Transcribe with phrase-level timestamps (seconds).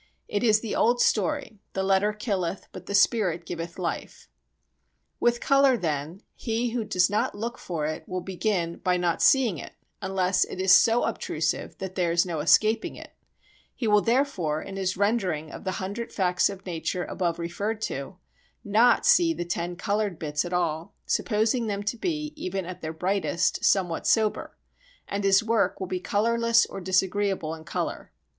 [0.27, 4.29] It is the old story, the letter killeth but the spirit giveth life.
[5.19, 9.59] With colour, then, he who does not look for it will begin by not seeing
[9.59, 13.13] it unless it is so obtrusive that there is no escaping it;
[13.75, 18.15] he will therefore, in his rendering of the hundred facts of nature above referred to,
[18.63, 22.91] not see the ten coloured bits at all, supposing them to be, even at their
[22.91, 24.57] brightest, somewhat sober,
[25.07, 28.11] and his work will be colourless or disagreeable in colour.